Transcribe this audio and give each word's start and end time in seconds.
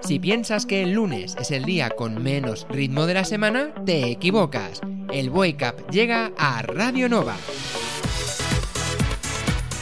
Si 0.00 0.18
piensas 0.18 0.64
que 0.64 0.82
el 0.82 0.92
lunes 0.92 1.36
es 1.38 1.50
el 1.50 1.66
día 1.66 1.90
con 1.90 2.22
menos 2.22 2.66
ritmo 2.70 3.04
de 3.04 3.12
la 3.12 3.24
semana, 3.24 3.74
te 3.84 4.10
equivocas. 4.10 4.80
El 5.12 5.28
Wake 5.28 5.62
Up 5.68 5.90
llega 5.90 6.32
a 6.38 6.62
Radio 6.62 7.10
Nova. 7.10 7.36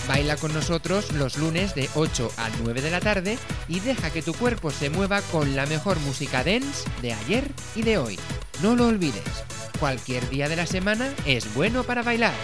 Baila 0.08 0.36
con 0.36 0.52
nosotros 0.52 1.12
los 1.12 1.38
lunes 1.38 1.76
de 1.76 1.88
8 1.94 2.32
a 2.36 2.48
9 2.64 2.82
de 2.82 2.90
la 2.90 2.98
tarde 2.98 3.38
y 3.68 3.78
deja 3.78 4.10
que 4.10 4.22
tu 4.22 4.34
cuerpo 4.34 4.72
se 4.72 4.90
mueva 4.90 5.22
con 5.22 5.54
la 5.54 5.66
mejor 5.66 6.00
música 6.00 6.42
dance 6.42 6.90
de 7.00 7.12
ayer 7.12 7.48
y 7.76 7.82
de 7.82 7.96
hoy. 7.96 8.18
No 8.60 8.74
lo 8.74 8.88
olvides, 8.88 9.44
cualquier 9.78 10.28
día 10.30 10.48
de 10.48 10.56
la 10.56 10.66
semana 10.66 11.14
es 11.26 11.54
bueno 11.54 11.84
para 11.84 12.02
bailar. 12.02 12.34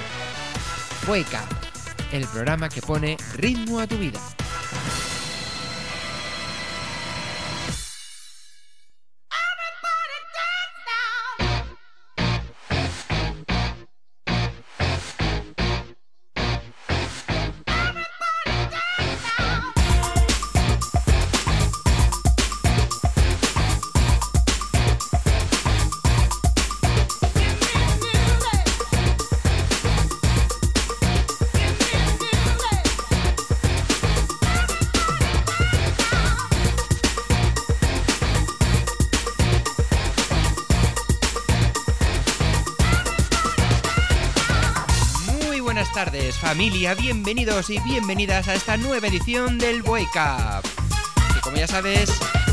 Wake 1.09 1.27
Up, 1.35 1.57
el 2.13 2.25
programa 2.29 2.69
que 2.69 2.83
pone 2.83 3.17
ritmo 3.35 3.81
a 3.81 3.89
tu 3.89 3.99
vida. 3.99 4.21
Familia, 46.47 46.95
bienvenidos 46.95 47.71
y 47.71 47.81
bienvenidas 47.81 48.47
a 48.47 48.55
esta 48.55 48.77
nueva 48.77 49.09
edición 49.09 49.59
del 49.59 49.83
Wake 49.83 50.07
Up. 50.15 50.63
Que 51.35 51.41
como 51.41 51.57
ya 51.57 51.67
sabes, 51.67 52.09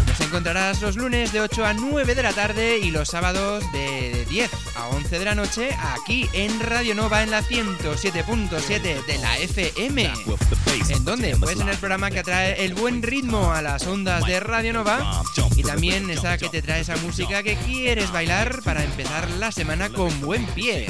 nos 0.08 0.20
encontrarás 0.20 0.82
los 0.82 0.96
lunes 0.96 1.32
de 1.32 1.42
8 1.42 1.64
a 1.64 1.74
9 1.76 2.16
de 2.16 2.24
la 2.24 2.34
tarde 2.34 2.80
y 2.80 2.90
los 2.90 3.10
sábados 3.10 3.64
de 3.72 4.26
10 4.32 4.50
a 4.78 4.88
11 4.88 5.20
de 5.20 5.26
la 5.26 5.36
noche 5.36 5.78
aquí 5.80 6.28
en 6.34 6.60
Radio 6.60 6.96
Nova 6.96 7.22
en 7.22 7.30
la 7.30 7.44
107.7 7.44 9.06
de 9.06 9.18
la 9.20 9.38
FM. 9.38 10.12
¿En 10.90 11.06
dónde? 11.06 11.36
Pues 11.38 11.60
en 11.60 11.70
el 11.70 11.78
programa 11.78 12.10
que 12.10 12.20
atrae 12.20 12.66
el 12.66 12.74
buen 12.74 13.04
ritmo 13.04 13.54
a 13.54 13.62
las 13.62 13.86
ondas 13.86 14.26
de 14.26 14.40
Radio 14.40 14.74
Nova 14.74 15.22
y 15.56 15.62
también 15.62 16.10
esa 16.10 16.40
que 16.40 16.50
te 16.50 16.64
trae 16.64 16.82
esa 16.82 16.98
música 16.98 17.44
que 17.44 17.58
quieres 17.58 18.12
bailar 18.12 18.64
para 18.64 18.84
empezar 18.84 19.30
la 19.38 19.52
semana 19.52 19.90
con 19.90 20.20
buen 20.20 20.48
pie. 20.48 20.88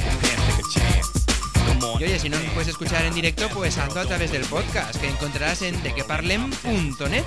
Y 2.00 2.04
oye, 2.04 2.20
si 2.20 2.30
no 2.30 2.40
nos 2.40 2.52
puedes 2.52 2.70
escuchar 2.70 3.06
en 3.06 3.14
directo, 3.14 3.50
pues 3.50 3.78
hazlo 3.78 4.02
a 4.02 4.06
través 4.06 4.32
del 4.32 4.44
podcast 4.46 4.96
que 5.00 5.10
encontrarás 5.10 5.62
en 5.62 5.82
dequeparlem.net. 5.84 7.24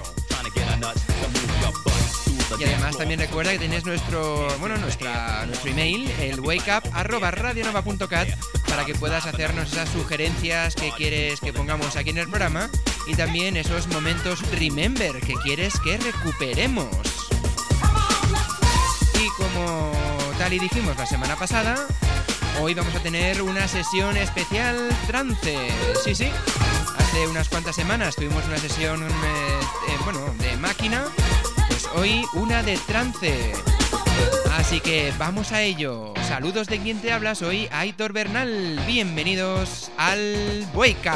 Y 2.59 2.65
además 2.65 2.97
también 2.97 3.21
recuerda 3.21 3.53
que 3.53 3.59
tienes 3.59 3.85
nuestro, 3.85 4.49
bueno, 4.61 4.79
nuestra, 4.79 5.45
nuestro 5.47 5.71
email, 5.71 6.11
el 6.21 6.41
wakeup@radionova.cat 6.41 8.29
para 8.69 8.85
que 8.85 8.95
puedas 8.95 9.27
hacernos 9.27 9.73
esas 9.73 9.89
sugerencias 9.91 10.75
que 10.75 10.91
quieres 10.93 11.41
que 11.41 11.53
pongamos 11.53 11.97
aquí 11.97 12.11
en 12.11 12.19
el 12.19 12.29
programa 12.29 12.71
y 13.07 13.15
también 13.15 13.57
esos 13.57 13.87
momentos 13.89 14.41
remember 14.53 15.21
que 15.21 15.35
quieres 15.35 15.79
que 15.81 15.99
recuperemos. 15.99 16.89
Y 19.23 19.29
como 19.43 19.93
tal 20.39 20.53
y 20.53 20.59
dijimos 20.59 20.97
la 20.97 21.07
semana 21.07 21.37
pasada, 21.37 21.87
hoy 22.61 22.75
vamos 22.75 22.95
a 22.95 23.01
tener 23.01 23.43
una 23.43 23.69
sesión 23.69 24.17
especial 24.17 24.89
trance. 25.07 25.57
Sí, 26.05 26.15
sí. 26.15 26.31
Hace 26.99 27.27
unas 27.29 27.49
cuantas 27.49 27.77
semanas 27.77 28.17
tuvimos 28.17 28.45
una 28.47 28.59
sesión, 28.59 29.03
eh, 29.03 29.09
eh, 29.09 29.97
bueno, 30.05 30.21
de 30.39 30.57
máquina. 30.57 31.05
Pues 31.69 31.87
hoy 31.95 32.25
una 32.35 32.63
de 32.63 32.77
trance. 32.79 33.53
Así 34.57 34.81
que 34.81 35.13
vamos 35.19 35.53
a 35.53 35.63
ello. 35.63 36.15
Saludos 36.27 36.67
de 36.67 36.79
quien 36.79 37.01
te 37.01 37.13
habla, 37.13 37.35
soy 37.35 37.69
Aitor 37.73 38.13
Bernal. 38.13 38.81
Bienvenidos 38.87 39.91
al 39.97 40.67
Wake 40.75 41.09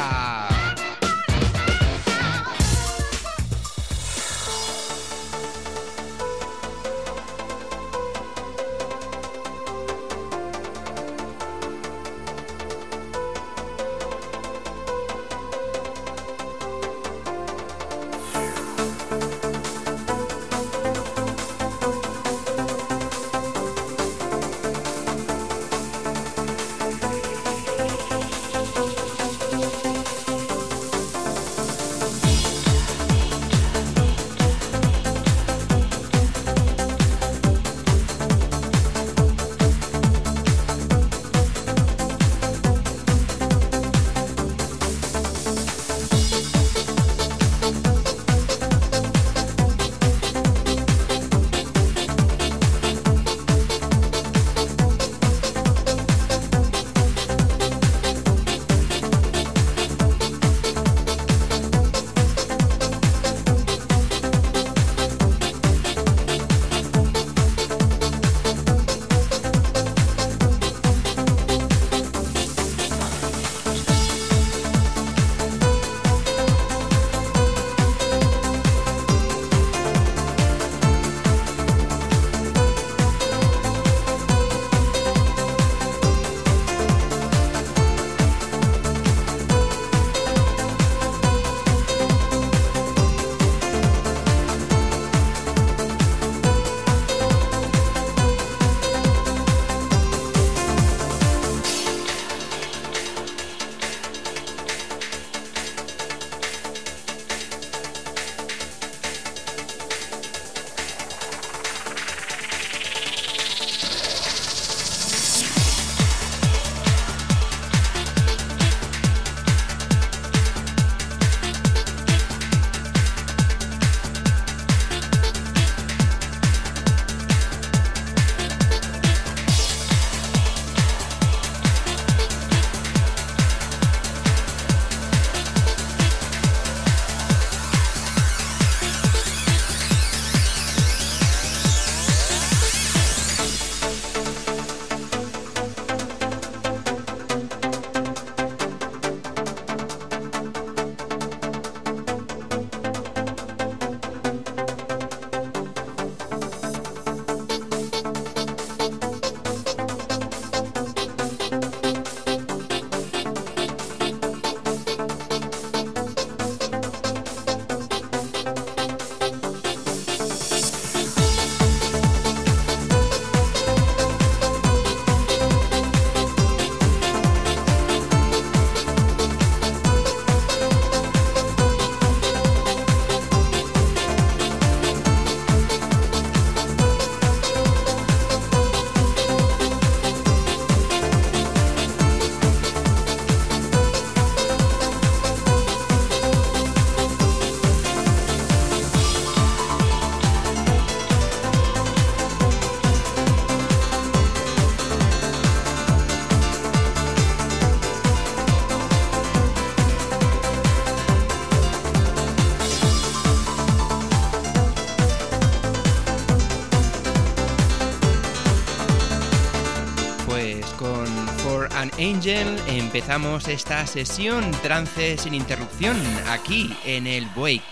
Angel 222.21 222.55
empezamos 222.67 223.47
esta 223.47 223.87
sesión 223.87 224.51
trance 224.61 225.17
sin 225.17 225.33
interrupción 225.33 225.97
aquí 226.29 226.71
en 226.85 227.07
el 227.07 227.25
Wake 227.35 227.63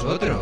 junto 0.00 0.37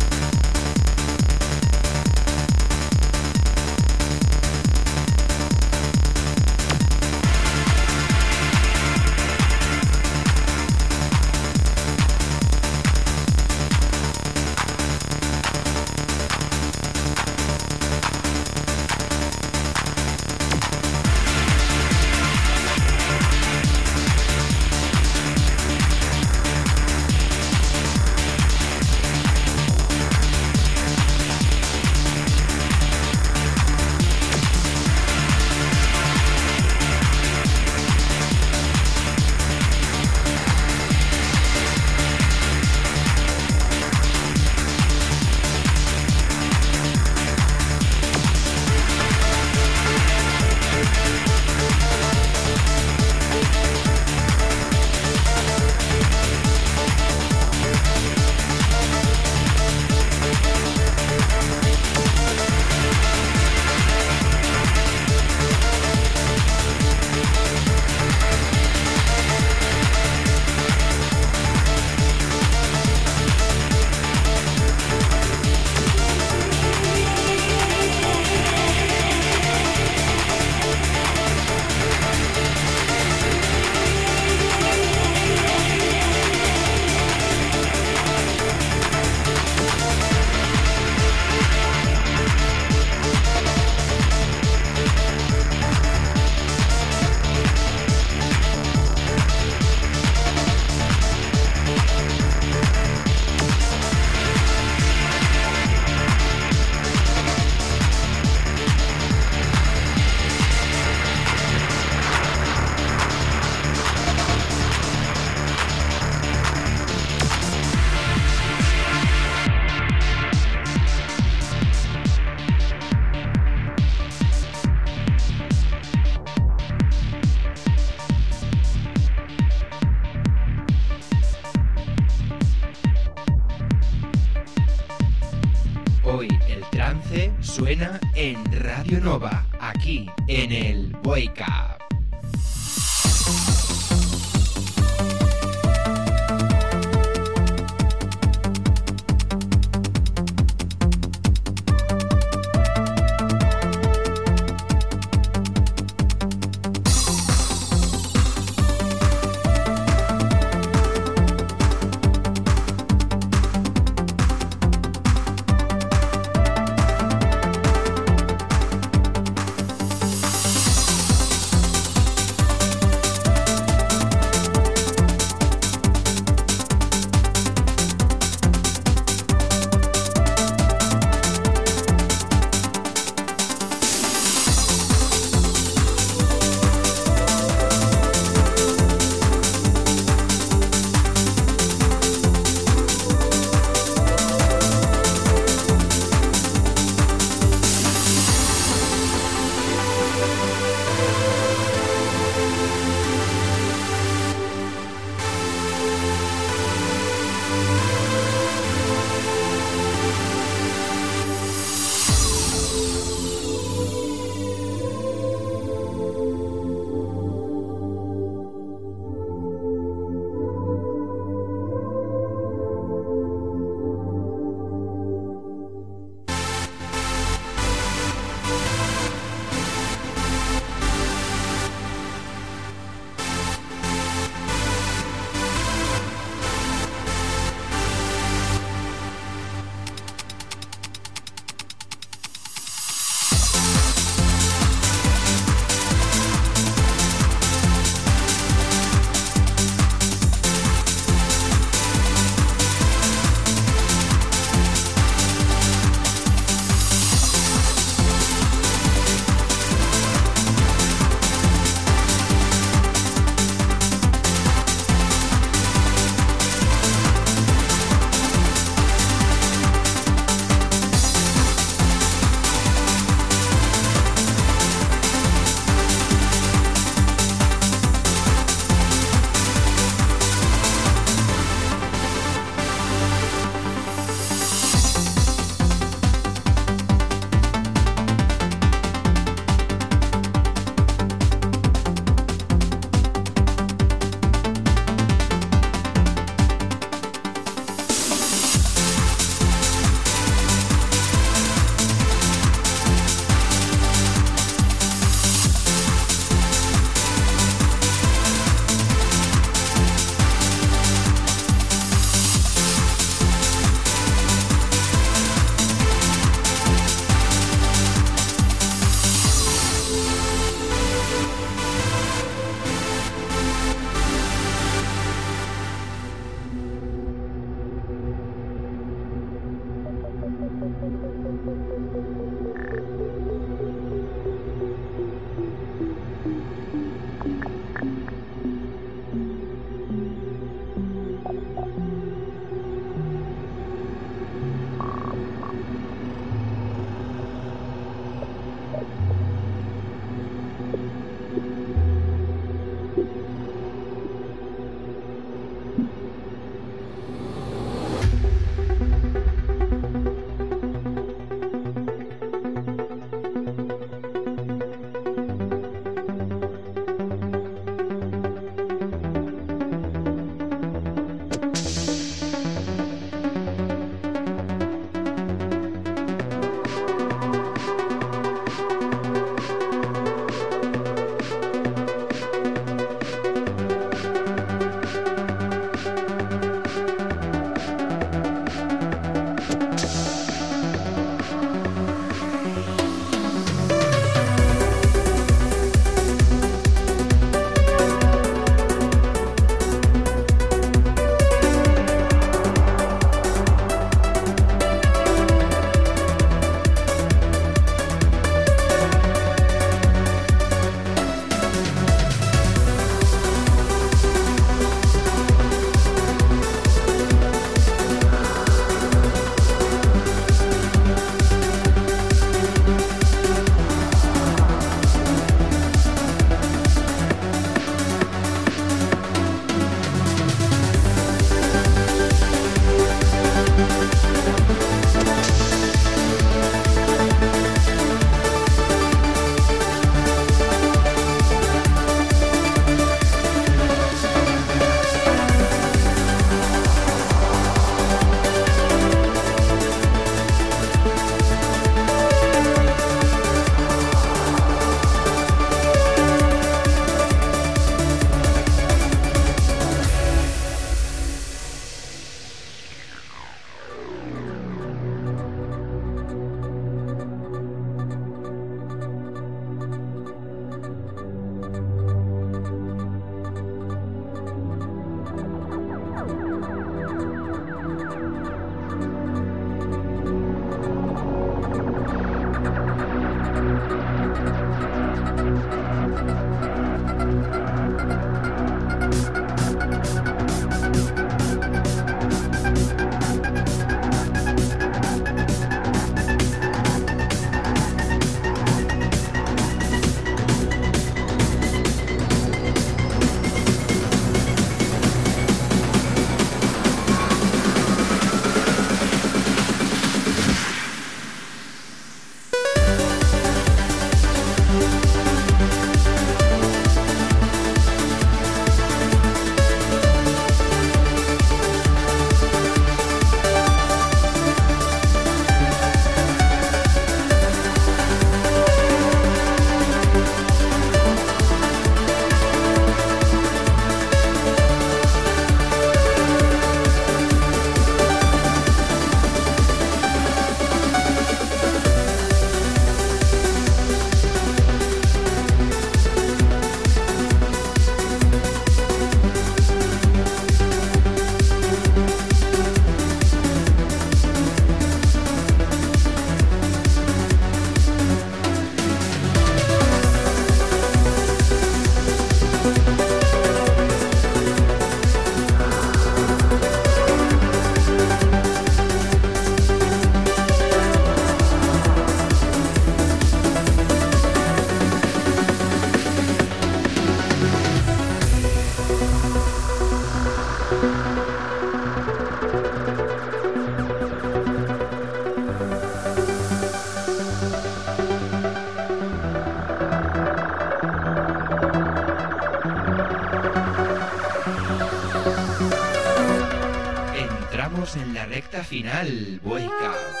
final, 598.43 599.19
Wake 599.23 599.49
Up. 599.63 600.00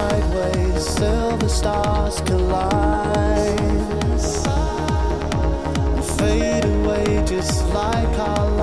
Sideways, 0.00 0.86
silver 0.86 1.48
stars 1.48 2.20
collide. 2.22 3.60
And 5.96 6.04
fade 6.18 6.64
away 6.64 7.22
just 7.26 7.66
like 7.68 8.14
our 8.18 8.59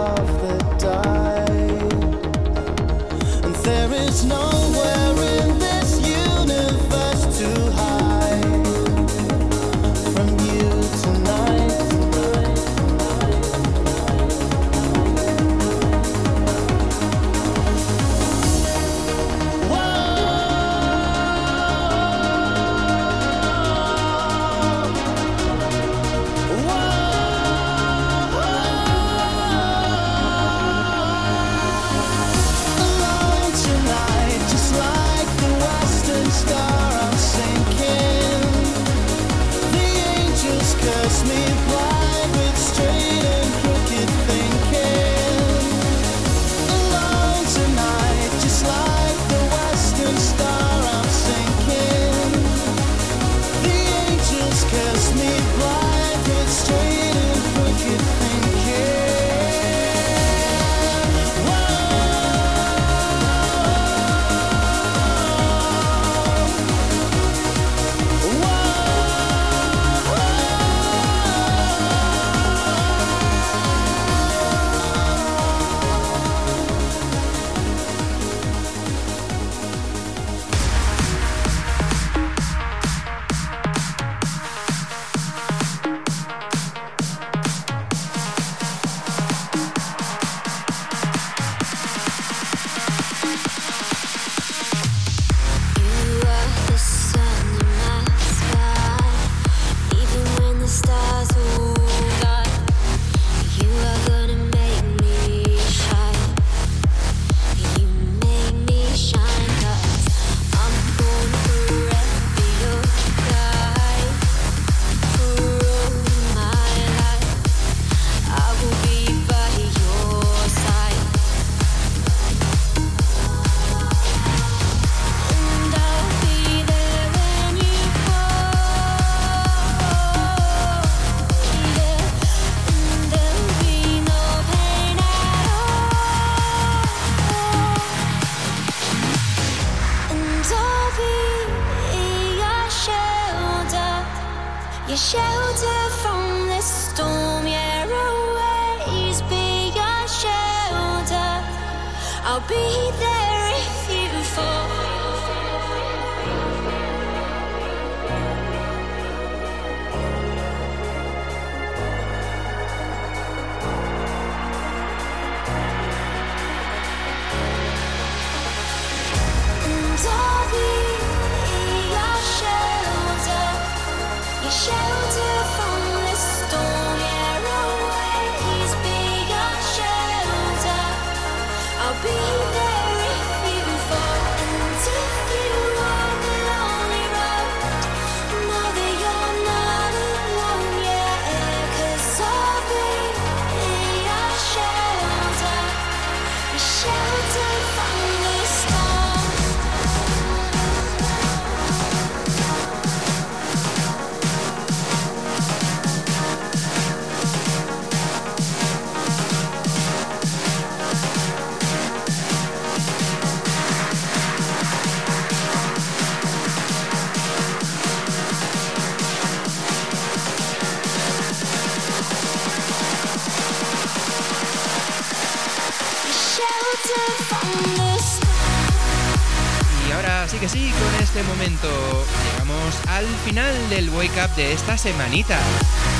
Wake 233.97 234.23
Up 234.23 234.35
de 234.35 234.53
esta 234.53 234.77
semanita. 234.77 235.39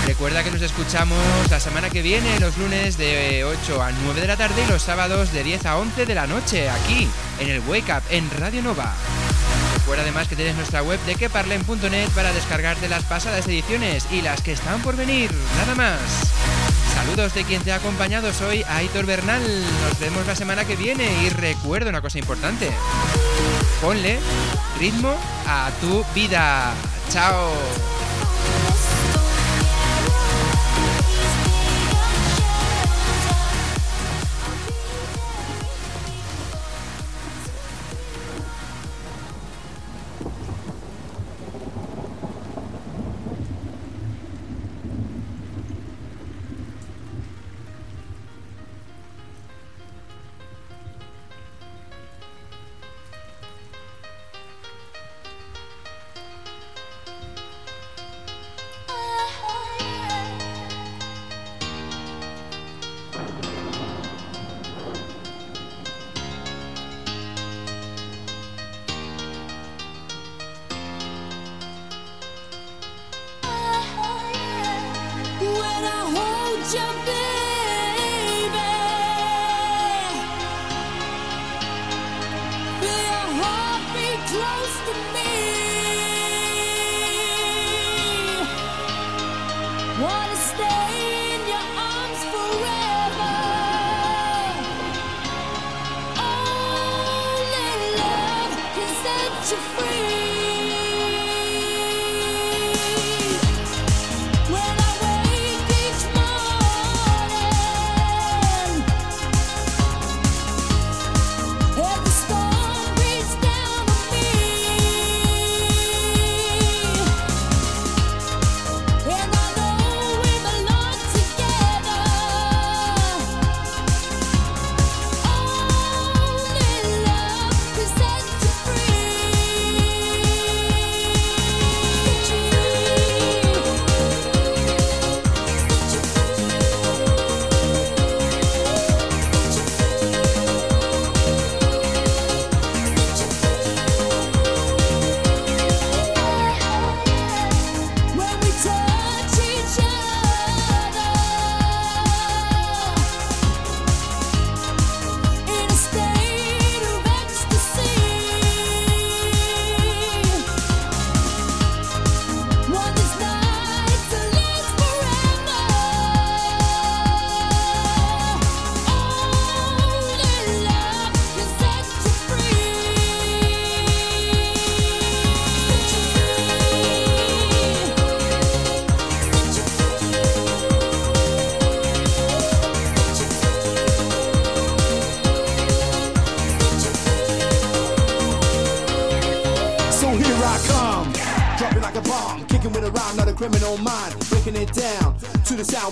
Recuerda 0.05 0.43
que 0.43 0.51
nos 0.51 0.61
escuchamos 0.61 1.17
la 1.49 1.59
semana 1.59 1.89
que 1.89 2.03
viene, 2.03 2.39
los 2.39 2.55
lunes 2.57 2.95
de 2.95 3.43
8 3.43 3.81
a 3.81 3.91
9 3.91 4.21
de 4.21 4.27
la 4.27 4.37
tarde 4.37 4.63
y 4.63 4.69
los 4.69 4.83
sábados 4.83 5.33
de 5.33 5.43
10 5.43 5.65
a 5.65 5.77
11 5.77 6.05
de 6.05 6.13
la 6.13 6.27
noche, 6.27 6.69
aquí, 6.69 7.07
en 7.39 7.49
el 7.49 7.59
Wake 7.61 7.91
Up, 7.91 8.03
en 8.11 8.29
Radio 8.37 8.61
Nova. 8.61 8.93
Recuerda 9.79 10.03
además 10.03 10.27
que 10.27 10.35
tienes 10.35 10.55
nuestra 10.55 10.83
web 10.83 10.99
de 11.07 11.15
queparlen.net 11.15 12.09
para 12.09 12.31
descargarte 12.33 12.87
las 12.87 13.03
pasadas 13.03 13.47
ediciones 13.47 14.05
y 14.11 14.21
las 14.21 14.43
que 14.43 14.51
están 14.51 14.79
por 14.81 14.95
venir, 14.95 15.31
nada 15.57 15.73
más. 15.73 15.99
Saludos 16.93 17.33
de 17.33 17.45
quien 17.45 17.63
te 17.63 17.71
ha 17.71 17.77
acompañado, 17.77 18.31
soy 18.31 18.63
Aitor 18.67 19.07
Bernal. 19.07 19.41
Nos 19.41 19.99
vemos 19.99 20.27
la 20.27 20.35
semana 20.35 20.65
que 20.65 20.75
viene 20.75 21.09
y 21.23 21.29
recuerda 21.29 21.89
una 21.89 22.01
cosa 22.01 22.19
importante. 22.19 22.69
Ponle 23.81 24.19
ritmo 24.79 25.15
a 25.47 25.71
tu 25.81 26.05
vida. 26.13 26.75
Chao. 27.09 27.96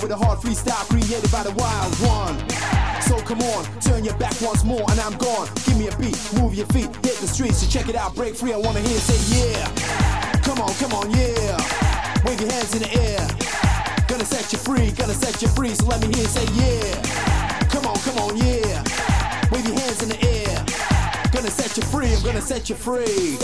With 0.05 0.21
a 0.21 0.23
hard 0.23 0.37
freestyle 0.37 0.85
created 0.85 1.31
by 1.31 1.41
the 1.41 1.49
wild 1.57 1.89
one. 2.05 2.37
So 3.01 3.17
come 3.25 3.41
on, 3.41 3.65
turn 3.81 4.05
your 4.05 4.13
back 4.17 4.39
once 4.39 4.63
more 4.63 4.85
and 4.91 4.99
I'm 4.99 5.17
gone. 5.17 5.49
Give 5.65 5.77
me 5.81 5.87
a 5.87 5.97
beat, 5.97 6.13
move 6.37 6.53
your 6.53 6.67
feet, 6.67 6.93
hit 7.01 7.17
the 7.17 7.27
streets, 7.27 7.57
so 7.57 7.65
check 7.65 7.89
it 7.89 7.95
out, 7.95 8.13
break 8.13 8.35
free. 8.35 8.53
I 8.53 8.57
wanna 8.57 8.81
hear 8.81 8.99
say 9.01 9.17
yeah. 9.33 9.65
Come 10.45 10.61
on, 10.61 10.69
come 10.75 10.93
on, 10.93 11.09
yeah. 11.09 11.57
Wave 12.21 12.39
your 12.39 12.51
hands 12.53 12.75
in 12.77 12.85
the 12.85 12.91
air. 12.93 13.25
Gonna 14.05 14.25
set 14.25 14.53
you 14.53 14.59
free, 14.59 14.91
gonna 14.91 15.17
set 15.17 15.41
you 15.41 15.47
free, 15.57 15.73
so 15.73 15.87
let 15.87 15.99
me 16.01 16.13
hear 16.13 16.27
say 16.29 16.45
yeah. 16.53 17.01
Come 17.73 17.87
on, 17.87 17.97
come 18.05 18.19
on, 18.21 18.37
yeah. 18.37 18.85
Wave 19.49 19.65
your 19.65 19.79
hands 19.79 20.03
in 20.03 20.09
the 20.09 20.21
air. 20.21 20.65
Gonna 21.33 21.49
set 21.49 21.77
you 21.77 21.83
free, 21.89 22.13
I'm 22.13 22.21
gonna 22.21 22.41
set 22.41 22.69
you 22.69 22.75
free. 22.75 23.41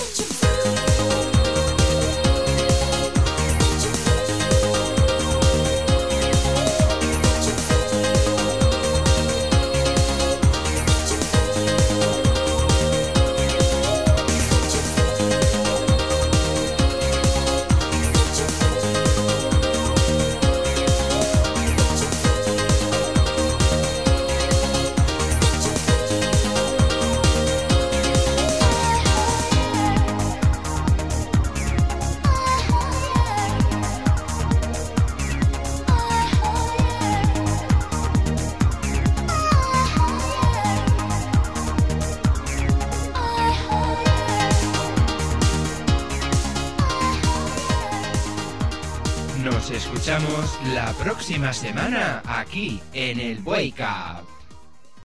Próxima 51.41 51.53
semana 51.53 52.21
aquí 52.23 52.79
en 52.93 53.19
el 53.19 53.39
Up. 53.79 54.10